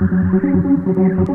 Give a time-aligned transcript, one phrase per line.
[0.00, 1.27] Thank.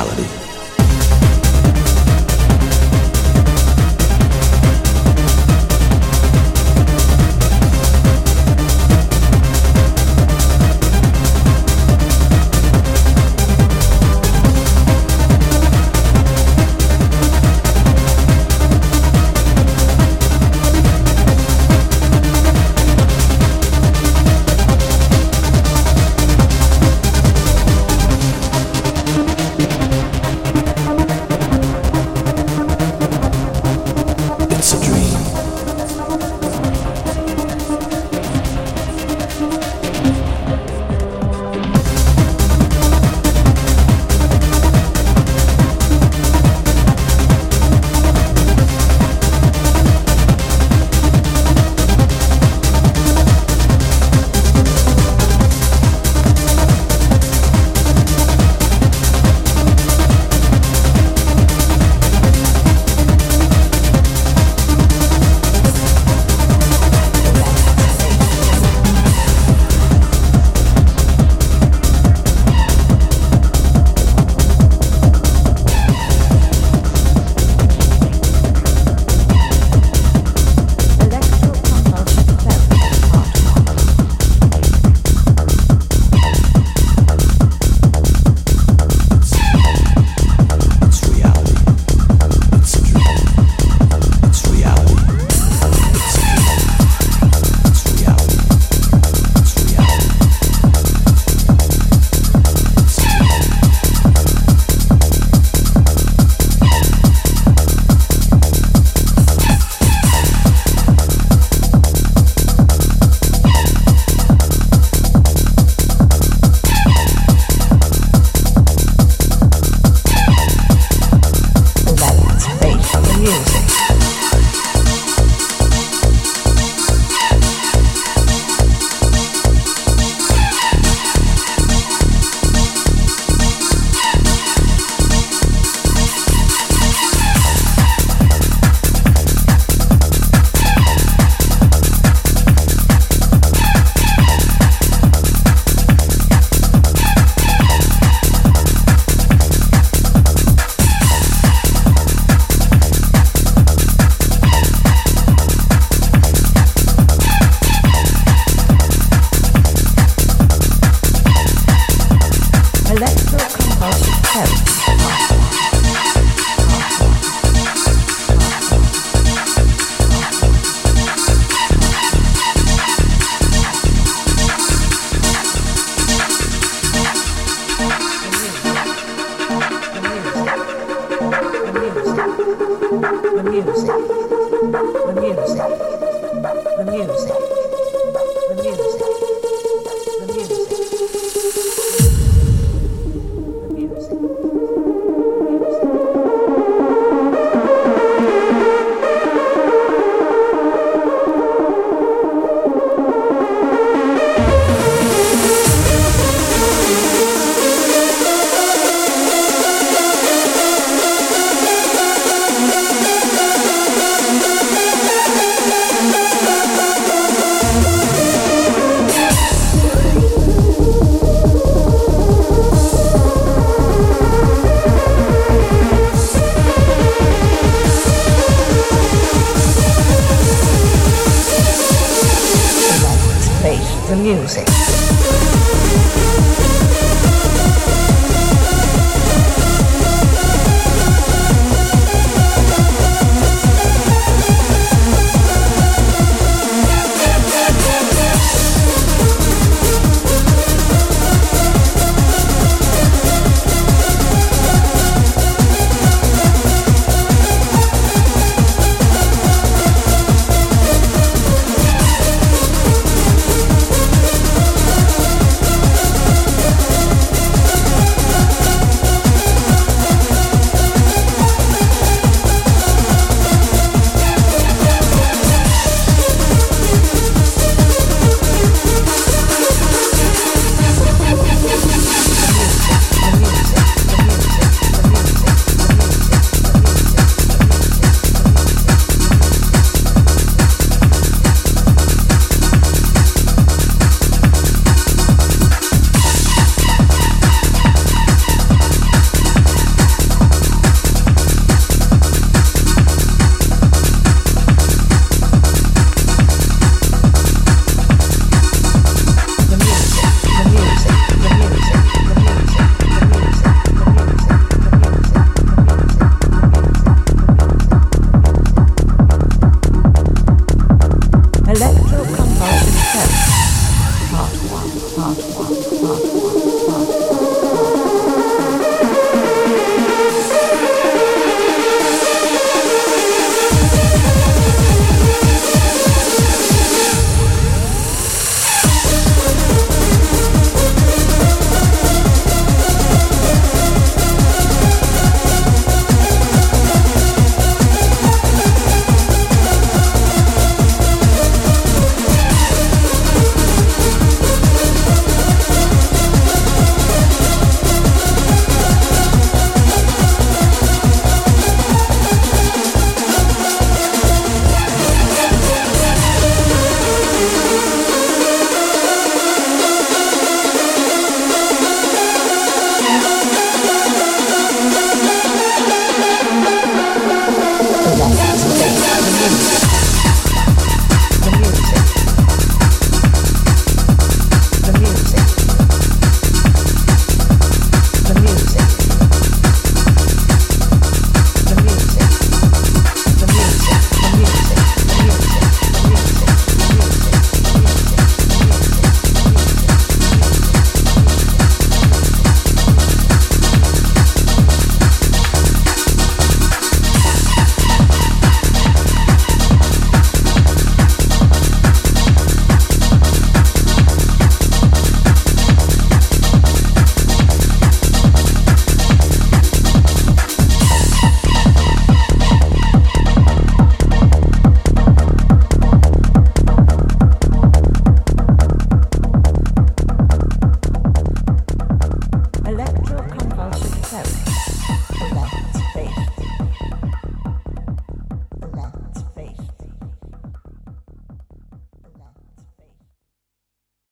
[0.00, 0.39] reality.